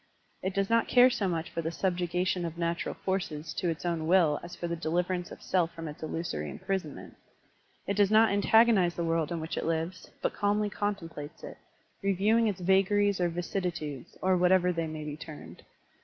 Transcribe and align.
It 0.41 0.55
does 0.55 0.67
not 0.67 0.87
care 0.87 1.11
so 1.11 1.27
much 1.27 1.51
for 1.51 1.61
the 1.61 1.69
subjugation 1.69 2.43
of 2.43 2.57
natural 2.57 2.95
forces 2.95 3.53
to 3.53 3.69
its 3.69 3.85
own 3.85 4.07
will 4.07 4.39
as 4.41 4.55
for 4.55 4.67
the 4.67 4.75
deliverance 4.75 5.29
of 5.29 5.43
self 5.43 5.75
from 5.75 5.87
its 5.87 6.01
illusory 6.01 6.49
imprisonment. 6.49 7.17
It 7.85 7.97
does 7.97 8.09
not 8.09 8.31
antagonize 8.31 8.95
the 8.95 9.03
world 9.03 9.31
in 9.31 9.39
which 9.39 9.57
it 9.57 9.63
lives, 9.67 10.09
but 10.23 10.33
calmly 10.33 10.71
contem 10.71 11.11
plates 11.11 11.43
it, 11.43 11.57
reviewing 12.01 12.47
its 12.47 12.61
vagaries 12.61 13.21
or 13.21 13.29
vicissitudes, 13.29 14.17
or 14.23 14.35
whatever 14.37 14.73
they 14.73 14.87
may 14.87 15.03
be 15.05 15.15
termed. 15.17 15.61